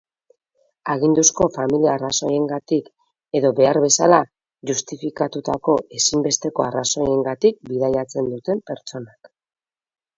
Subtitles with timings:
[0.93, 2.89] Aginduzko familia-arrazoiengatik
[3.41, 4.21] edo behar bezala
[4.73, 9.37] justifikatutako ezinbesteko arrazoiengatik bidaiatzen duten pertsonak.